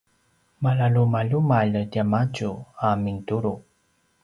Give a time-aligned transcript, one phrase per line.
[0.63, 2.51] malalumalumalj tiamadju
[2.87, 3.53] a mintulu’